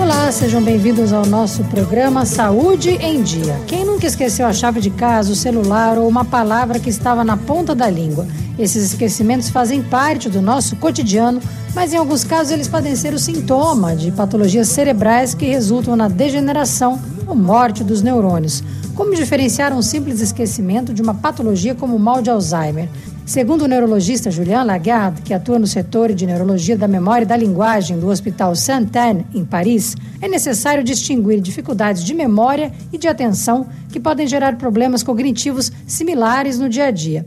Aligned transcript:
Olá, 0.00 0.32
sejam 0.32 0.60
bem-vindos 0.60 1.12
ao 1.12 1.24
nosso 1.24 1.62
programa 1.64 2.26
Saúde 2.26 2.90
em 2.90 3.22
Dia. 3.22 3.60
Quem 3.64 3.84
nunca 3.84 4.08
esqueceu 4.08 4.44
a 4.44 4.52
chave 4.52 4.80
de 4.80 4.90
casa, 4.90 5.30
o 5.30 5.36
celular 5.36 5.96
ou 5.96 6.08
uma 6.08 6.24
palavra 6.24 6.80
que 6.80 6.90
estava 6.90 7.22
na 7.22 7.36
ponta 7.36 7.76
da 7.76 7.88
língua? 7.88 8.26
Esses 8.58 8.92
esquecimentos 8.92 9.50
fazem 9.50 9.84
parte 9.84 10.28
do 10.28 10.42
nosso 10.42 10.74
cotidiano, 10.76 11.40
mas 11.76 11.92
em 11.92 11.96
alguns 11.96 12.24
casos 12.24 12.52
eles 12.52 12.66
podem 12.66 12.96
ser 12.96 13.14
o 13.14 13.20
sintoma 13.20 13.94
de 13.94 14.10
patologias 14.10 14.66
cerebrais 14.66 15.32
que 15.32 15.46
resultam 15.46 15.94
na 15.94 16.08
degeneração 16.08 17.00
ou 17.24 17.36
morte 17.36 17.84
dos 17.84 18.02
neurônios. 18.02 18.64
Como 18.96 19.14
diferenciar 19.14 19.72
um 19.72 19.82
simples 19.82 20.20
esquecimento 20.20 20.92
de 20.92 21.02
uma 21.02 21.14
patologia 21.14 21.74
como 21.74 21.94
o 21.94 22.00
mal 22.00 22.20
de 22.20 22.30
Alzheimer? 22.30 22.88
Segundo 23.26 23.62
o 23.62 23.66
neurologista 23.66 24.30
Julien 24.30 24.64
Lagarde, 24.64 25.20
que 25.20 25.34
atua 25.34 25.58
no 25.58 25.66
setor 25.66 26.14
de 26.14 26.24
neurologia 26.24 26.76
da 26.76 26.86
memória 26.86 27.24
e 27.24 27.26
da 27.26 27.36
linguagem 27.36 27.98
do 27.98 28.06
Hospital 28.06 28.54
Sainte-Anne, 28.54 29.26
em 29.34 29.44
Paris, 29.44 29.96
é 30.22 30.28
necessário 30.28 30.84
distinguir 30.84 31.40
dificuldades 31.40 32.04
de 32.04 32.14
memória 32.14 32.70
e 32.92 32.96
de 32.96 33.08
atenção 33.08 33.66
que 33.90 33.98
podem 33.98 34.28
gerar 34.28 34.56
problemas 34.56 35.02
cognitivos 35.02 35.72
similares 35.88 36.58
no 36.58 36.68
dia 36.68 36.86
a 36.86 36.90
dia. 36.92 37.24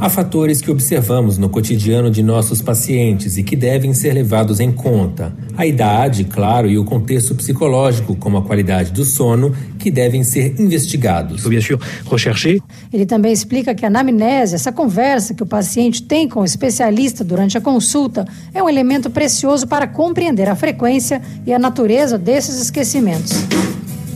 Há 0.00 0.08
fatores 0.08 0.62
que 0.62 0.70
observamos 0.70 1.36
no 1.36 1.50
cotidiano 1.50 2.10
de 2.10 2.22
nossos 2.22 2.62
pacientes 2.62 3.36
e 3.36 3.42
que 3.42 3.54
devem 3.54 3.92
ser 3.92 4.14
levados 4.14 4.60
em 4.60 4.72
conta. 4.72 5.34
A 5.56 5.66
idade, 5.66 6.24
claro, 6.24 6.70
e 6.70 6.78
o 6.78 6.84
contexto 6.84 7.34
psicológico, 7.34 8.16
como 8.16 8.38
a 8.38 8.42
qualidade 8.42 8.92
do 8.92 9.04
sono, 9.04 9.54
que 9.82 9.90
devem 9.90 10.22
ser 10.22 10.54
investigados. 10.60 11.42
Ele 12.92 13.04
também 13.04 13.32
explica 13.32 13.74
que 13.74 13.84
a 13.84 13.88
anamnese, 13.88 14.54
essa 14.54 14.70
conversa 14.70 15.34
que 15.34 15.42
o 15.42 15.46
paciente 15.46 16.02
tem 16.02 16.28
com 16.28 16.40
o 16.40 16.44
especialista 16.44 17.24
durante 17.24 17.58
a 17.58 17.60
consulta, 17.60 18.24
é 18.54 18.62
um 18.62 18.68
elemento 18.68 19.10
precioso 19.10 19.66
para 19.66 19.88
compreender 19.88 20.48
a 20.48 20.54
frequência 20.54 21.20
e 21.44 21.52
a 21.52 21.58
natureza 21.58 22.16
desses 22.16 22.62
esquecimentos. 22.62 23.32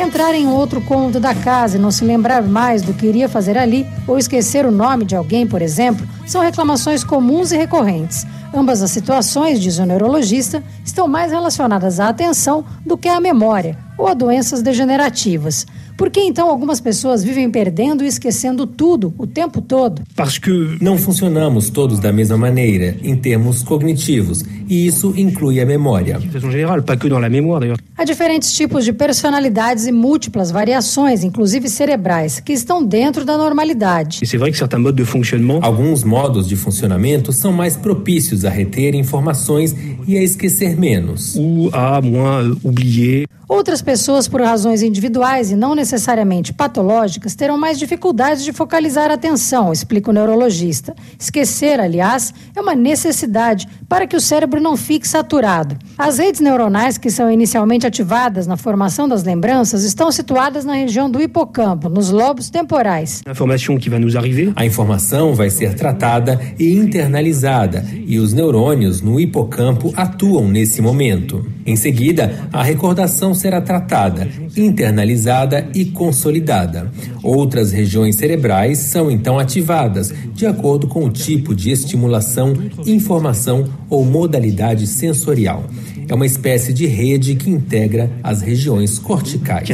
Entrar 0.00 0.32
em 0.32 0.46
outro 0.46 0.80
cômodo 0.80 1.18
da 1.18 1.34
casa 1.34 1.76
e 1.76 1.80
não 1.80 1.90
se 1.90 2.04
lembrar 2.04 2.42
mais 2.42 2.82
do 2.82 2.94
que 2.94 3.06
iria 3.06 3.28
fazer 3.28 3.58
ali, 3.58 3.84
ou 4.06 4.16
esquecer 4.16 4.64
o 4.64 4.70
nome 4.70 5.04
de 5.04 5.16
alguém, 5.16 5.44
por 5.44 5.60
exemplo, 5.60 6.06
são 6.24 6.40
reclamações 6.40 7.02
comuns 7.02 7.50
e 7.50 7.56
recorrentes. 7.56 8.24
Ambas 8.54 8.80
as 8.80 8.92
situações, 8.92 9.60
diz 9.60 9.78
o 9.78 9.84
neurologista, 9.84 10.62
estão 10.84 11.08
mais 11.08 11.32
relacionadas 11.32 11.98
à 11.98 12.08
atenção 12.08 12.64
do 12.86 12.96
que 12.96 13.08
à 13.08 13.20
memória 13.20 13.87
ou 13.98 14.06
a 14.06 14.14
doenças 14.14 14.62
degenerativas. 14.62 15.66
Por 15.96 16.10
que 16.10 16.20
então 16.20 16.48
algumas 16.48 16.80
pessoas 16.80 17.24
vivem 17.24 17.50
perdendo 17.50 18.04
e 18.04 18.06
esquecendo 18.06 18.66
tudo 18.66 19.12
o 19.18 19.26
tempo 19.26 19.60
todo? 19.60 20.02
Porque 20.14 20.78
não 20.80 20.96
funcionamos 20.96 21.68
todos 21.70 21.98
da 21.98 22.12
mesma 22.12 22.38
maneira 22.38 22.96
em 23.02 23.16
termos 23.16 23.64
cognitivos, 23.64 24.44
e 24.68 24.86
isso 24.86 25.12
inclui 25.16 25.60
a 25.60 25.66
memória. 25.66 26.20
Há 27.98 28.04
diferentes 28.04 28.52
tipos 28.52 28.84
de 28.84 28.92
personalidades 28.92 29.88
e 29.88 29.90
múltiplas 29.90 30.52
variações, 30.52 31.24
inclusive 31.24 31.68
cerebrais, 31.68 32.38
que 32.38 32.52
estão 32.52 32.80
dentro 32.80 33.24
da 33.24 33.36
normalidade. 33.36 34.20
Alguns 35.60 36.04
modos 36.04 36.46
de 36.46 36.54
funcionamento 36.54 37.32
são 37.32 37.52
mais 37.52 37.76
propícios 37.76 38.44
a 38.44 38.50
reter 38.50 38.94
informações 38.94 39.74
e 40.06 40.16
a 40.16 40.22
esquecer 40.22 40.78
menos. 40.78 41.34
Outras 43.48 43.80
pessoas, 43.80 44.28
por 44.28 44.42
razões 44.42 44.82
individuais 44.82 45.50
e 45.50 45.56
não 45.56 45.74
necessariamente 45.74 46.52
patológicas, 46.52 47.34
terão 47.34 47.56
mais 47.56 47.78
dificuldades 47.78 48.44
de 48.44 48.52
focalizar 48.52 49.10
a 49.10 49.14
atenção, 49.14 49.72
explica 49.72 50.10
o 50.10 50.12
neurologista. 50.12 50.94
Esquecer, 51.18 51.80
aliás, 51.80 52.34
é 52.54 52.60
uma 52.60 52.74
necessidade 52.74 53.66
para 53.88 54.06
que 54.06 54.14
o 54.14 54.20
cérebro 54.20 54.60
não 54.60 54.76
fique 54.76 55.08
saturado. 55.08 55.78
As 55.96 56.18
redes 56.18 56.42
neuronais 56.42 56.98
que 56.98 57.10
são 57.10 57.32
inicialmente 57.32 57.86
ativadas 57.88 58.46
na 58.46 58.56
formação 58.56 59.08
das 59.08 59.24
lembranças 59.24 59.82
estão 59.82 60.12
situadas 60.12 60.64
na 60.64 60.74
região 60.74 61.10
do 61.10 61.20
hipocampo, 61.20 61.88
nos 61.88 62.10
lobos 62.10 62.50
temporais. 62.50 63.22
A 64.54 64.64
informação 64.64 65.34
vai 65.34 65.50
ser 65.50 65.74
tratada 65.74 66.40
e 66.58 66.72
internalizada, 66.72 67.84
e 68.06 68.18
os 68.18 68.32
neurônios 68.32 69.00
no 69.00 69.18
hipocampo 69.18 69.92
atuam 69.96 70.48
nesse 70.48 70.80
momento. 70.80 71.44
Em 71.66 71.76
seguida, 71.76 72.48
a 72.52 72.62
recordação 72.62 73.34
será 73.34 73.60
tratada, 73.60 74.28
internalizada 74.56 75.68
e 75.74 75.86
consolidada. 75.86 76.90
Outras 77.22 77.72
regiões 77.72 78.16
cerebrais 78.16 78.78
são 78.78 79.10
então 79.10 79.38
ativadas, 79.38 80.14
de 80.32 80.46
acordo 80.46 80.86
com 80.86 81.04
o 81.04 81.10
tipo 81.10 81.54
de 81.54 81.70
estimulação, 81.70 82.54
informação 82.86 83.64
ou 83.90 84.04
modalidade 84.04 84.86
sensorial. 84.86 85.64
É 86.08 86.14
uma 86.14 86.24
espécie 86.24 86.72
de 86.72 86.86
rede 86.86 87.34
que 87.34 87.50
integra 87.50 87.77
as 88.22 88.40
regiões 88.40 88.98
corticais. 88.98 89.68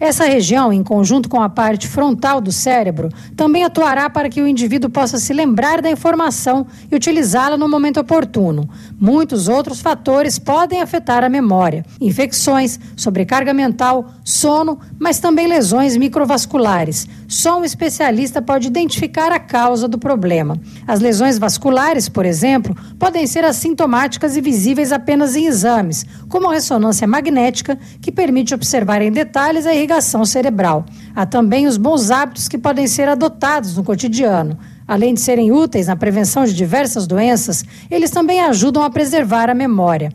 Essa 0.00 0.24
região, 0.24 0.72
em 0.72 0.82
conjunto 0.82 1.28
com 1.28 1.40
a 1.40 1.48
parte 1.48 1.88
frontal 1.88 2.40
do 2.40 2.52
cérebro, 2.52 3.08
também 3.36 3.64
atuará 3.64 4.08
para 4.10 4.28
que 4.28 4.40
o 4.40 4.46
indivíduo 4.46 4.90
possa 4.90 5.18
se 5.18 5.32
lembrar 5.32 5.80
da 5.80 5.90
informação 5.90 6.66
e 6.90 6.94
utilizá-la 6.94 7.56
no 7.56 7.68
momento 7.68 8.00
oportuno. 8.00 8.68
Muitos 9.00 9.48
outros 9.48 9.80
fatores 9.80 10.38
podem 10.38 10.80
afetar 10.80 11.24
a 11.24 11.28
memória: 11.28 11.84
infecções, 12.00 12.78
sobrecarga 12.96 13.52
mental, 13.52 14.12
sono, 14.24 14.78
mas 14.98 15.18
também 15.18 15.46
lesões 15.46 15.96
microvasculares. 15.96 17.08
Só 17.26 17.60
um 17.60 17.64
especialista 17.64 18.42
pode 18.42 18.66
identificar 18.66 19.32
a 19.32 19.38
causa 19.38 19.88
do 19.88 19.98
problema. 19.98 20.58
As 20.86 21.00
lesões 21.00 21.38
vasculares, 21.38 22.08
por 22.08 22.26
exemplo, 22.26 22.76
podem 22.98 23.26
ser 23.26 23.44
assintomáticas 23.44 24.36
e 24.36 24.40
visíveis 24.40 24.92
apenas 24.92 25.34
em 25.34 25.46
exames, 25.46 26.04
como 26.28 26.50
a 26.50 26.51
ressonância 26.52 27.06
magnética, 27.06 27.78
que 28.00 28.12
permite 28.12 28.54
observar 28.54 29.02
em 29.02 29.10
detalhes 29.10 29.66
a 29.66 29.74
irrigação 29.74 30.24
cerebral. 30.24 30.86
Há 31.14 31.26
também 31.26 31.66
os 31.66 31.76
bons 31.76 32.10
hábitos 32.10 32.48
que 32.48 32.58
podem 32.58 32.86
ser 32.86 33.08
adotados 33.08 33.76
no 33.76 33.82
cotidiano. 33.82 34.58
Além 34.86 35.14
de 35.14 35.20
serem 35.20 35.52
úteis 35.52 35.86
na 35.86 35.96
prevenção 35.96 36.44
de 36.44 36.52
diversas 36.52 37.06
doenças, 37.06 37.64
eles 37.90 38.10
também 38.10 38.40
ajudam 38.40 38.82
a 38.82 38.90
preservar 38.90 39.48
a 39.48 39.54
memória. 39.54 40.12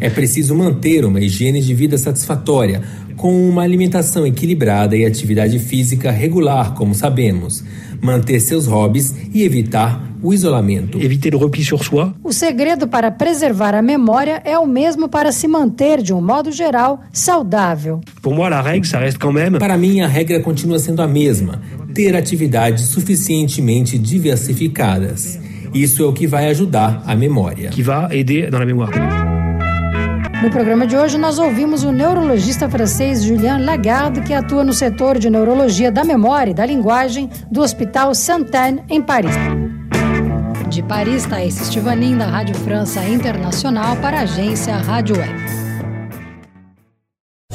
É 0.00 0.08
preciso 0.08 0.54
manter 0.54 1.04
uma 1.04 1.20
higiene 1.20 1.60
de 1.60 1.74
vida 1.74 1.98
satisfatória, 1.98 2.82
com 3.16 3.48
uma 3.48 3.62
alimentação 3.62 4.26
equilibrada 4.26 4.96
e 4.96 5.04
atividade 5.04 5.58
física 5.58 6.10
regular, 6.10 6.74
como 6.74 6.94
sabemos. 6.94 7.64
Manter 8.00 8.40
seus 8.40 8.66
hobbies 8.66 9.12
e 9.34 9.42
evitar 9.42 10.07
o 10.22 10.32
isolamento. 10.32 11.00
Eviter 11.00 11.34
o 11.34 11.38
repli 11.38 11.64
sur 11.64 11.84
soi. 11.84 12.12
O 12.22 12.32
segredo 12.32 12.86
para 12.86 13.10
preservar 13.10 13.74
a 13.74 13.82
memória 13.82 14.42
é 14.44 14.58
o 14.58 14.66
mesmo 14.66 15.08
para 15.08 15.32
se 15.32 15.46
manter, 15.48 16.02
de 16.02 16.12
um 16.12 16.20
modo 16.20 16.52
geral, 16.52 17.00
saudável. 17.12 18.00
Pour 18.22 18.34
moi, 18.34 18.48
la 18.48 18.62
règle, 18.62 18.86
ça 18.86 18.98
reste 18.98 19.18
quand 19.18 19.32
même. 19.32 19.58
Para 19.58 19.76
mim, 19.76 20.00
a 20.00 20.06
regra 20.06 20.40
continua 20.40 20.78
sendo 20.78 21.02
a 21.02 21.08
mesma: 21.08 21.60
ter 21.94 22.16
atividades 22.16 22.84
suficientemente 22.86 23.98
diversificadas. 23.98 25.38
Isso 25.74 26.02
é 26.02 26.06
o 26.06 26.12
que 26.12 26.26
vai 26.26 26.48
ajudar 26.48 27.02
a 27.06 27.14
memória. 27.14 27.70
Que 27.70 27.82
va 27.82 28.08
aider 28.10 28.50
dans 28.50 28.58
la 28.58 28.66
mémoire. 28.66 28.98
No 30.42 30.50
programa 30.50 30.86
de 30.86 30.96
hoje, 30.96 31.18
nós 31.18 31.38
ouvimos 31.38 31.82
o 31.82 31.90
neurologista 31.90 32.68
francês 32.68 33.24
Julien 33.24 33.64
Lagarde, 33.64 34.20
que 34.20 34.32
atua 34.32 34.62
no 34.62 34.72
setor 34.72 35.18
de 35.18 35.28
neurologia 35.28 35.90
da 35.90 36.04
memória 36.04 36.52
e 36.52 36.54
da 36.54 36.64
linguagem 36.64 37.28
do 37.50 37.60
Hospital 37.60 38.14
Sainte-Anne, 38.14 38.82
em 38.88 39.02
Paris. 39.02 39.34
De 40.78 40.84
Paris, 40.84 41.26
Thaís 41.26 41.60
Estivanin, 41.60 42.16
da 42.16 42.26
Rádio 42.26 42.54
França 42.54 43.02
Internacional, 43.02 43.96
para 43.96 44.18
a 44.18 44.22
agência 44.22 44.76
Rádio 44.76 45.16
Web. 45.16 45.34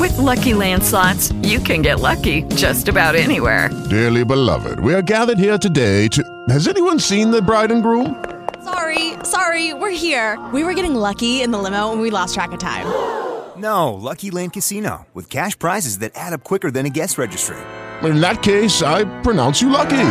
With 0.00 0.18
lucky 0.18 0.52
landslots, 0.52 1.32
you 1.44 1.60
can 1.60 1.80
get 1.80 2.00
lucky 2.00 2.42
just 2.56 2.88
about 2.88 3.14
anywhere. 3.14 3.70
Dearly 3.88 4.24
beloved, 4.24 4.80
we 4.80 4.94
are 4.94 5.00
gathered 5.02 5.38
here 5.38 5.56
today 5.56 6.08
to. 6.08 6.24
Has 6.48 6.66
anyone 6.66 6.98
seen 6.98 7.30
the 7.30 7.40
bride 7.40 7.70
and 7.70 7.84
groom? 7.84 8.16
Sorry, 8.64 9.12
sorry, 9.22 9.74
we're 9.74 9.94
here. 9.94 10.36
We 10.52 10.64
were 10.64 10.74
getting 10.74 10.96
lucky 10.96 11.40
in 11.40 11.52
the 11.52 11.58
limo 11.58 11.92
and 11.92 12.00
we 12.00 12.10
lost 12.10 12.34
track 12.34 12.50
of 12.50 12.58
time. 12.58 12.86
No, 13.56 13.94
Lucky 13.94 14.32
Land 14.32 14.54
Casino, 14.54 15.06
with 15.14 15.30
cash 15.30 15.56
prizes 15.56 15.98
that 16.00 16.10
add 16.16 16.32
up 16.32 16.42
quicker 16.42 16.72
than 16.72 16.86
a 16.86 16.90
guest 16.90 17.16
registry. 17.16 17.56
In 18.02 18.20
that 18.20 18.42
case, 18.42 18.82
I 18.82 19.04
pronounce 19.22 19.62
you 19.62 19.70
lucky. 19.70 20.10